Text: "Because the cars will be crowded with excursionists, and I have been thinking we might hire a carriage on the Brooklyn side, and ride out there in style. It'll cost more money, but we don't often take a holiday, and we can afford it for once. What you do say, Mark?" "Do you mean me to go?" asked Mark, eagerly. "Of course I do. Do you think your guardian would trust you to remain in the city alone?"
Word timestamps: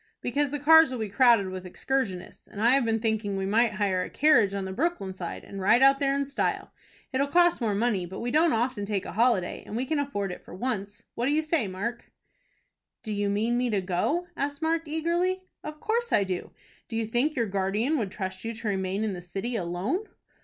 "Because 0.19 0.49
the 0.49 0.57
cars 0.57 0.89
will 0.89 0.97
be 0.97 1.09
crowded 1.09 1.49
with 1.49 1.63
excursionists, 1.63 2.47
and 2.47 2.59
I 2.59 2.71
have 2.71 2.83
been 2.83 2.99
thinking 2.99 3.37
we 3.37 3.45
might 3.45 3.73
hire 3.73 4.01
a 4.01 4.09
carriage 4.09 4.51
on 4.55 4.65
the 4.65 4.73
Brooklyn 4.73 5.13
side, 5.13 5.43
and 5.43 5.61
ride 5.61 5.83
out 5.83 5.99
there 5.99 6.15
in 6.15 6.25
style. 6.25 6.73
It'll 7.13 7.27
cost 7.27 7.61
more 7.61 7.75
money, 7.75 8.07
but 8.07 8.19
we 8.19 8.31
don't 8.31 8.51
often 8.51 8.83
take 8.83 9.05
a 9.05 9.11
holiday, 9.11 9.61
and 9.63 9.75
we 9.77 9.85
can 9.85 9.99
afford 9.99 10.31
it 10.31 10.43
for 10.43 10.55
once. 10.55 11.03
What 11.13 11.29
you 11.29 11.39
do 11.43 11.47
say, 11.47 11.67
Mark?" 11.67 12.11
"Do 13.03 13.11
you 13.11 13.29
mean 13.29 13.59
me 13.59 13.69
to 13.69 13.79
go?" 13.79 14.25
asked 14.35 14.59
Mark, 14.63 14.87
eagerly. 14.87 15.43
"Of 15.63 15.79
course 15.79 16.11
I 16.11 16.23
do. 16.23 16.49
Do 16.89 16.95
you 16.95 17.05
think 17.05 17.35
your 17.35 17.45
guardian 17.45 17.99
would 17.99 18.09
trust 18.09 18.43
you 18.43 18.55
to 18.55 18.67
remain 18.69 19.03
in 19.03 19.13
the 19.13 19.21
city 19.21 19.55
alone?" 19.55 20.05